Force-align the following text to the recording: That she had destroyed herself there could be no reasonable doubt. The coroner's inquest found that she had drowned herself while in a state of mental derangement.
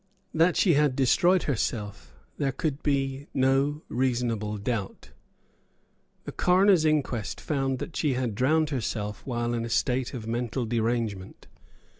That 0.33 0.57
she 0.57 0.73
had 0.73 0.95
destroyed 0.95 1.43
herself 1.43 2.15
there 2.39 2.51
could 2.51 2.81
be 2.81 3.27
no 3.35 3.83
reasonable 3.87 4.57
doubt. 4.57 5.11
The 6.23 6.31
coroner's 6.31 6.85
inquest 6.85 7.39
found 7.39 7.77
that 7.77 7.95
she 7.95 8.13
had 8.15 8.33
drowned 8.33 8.71
herself 8.71 9.21
while 9.27 9.53
in 9.53 9.63
a 9.63 9.69
state 9.69 10.15
of 10.15 10.25
mental 10.25 10.65
derangement. 10.65 11.45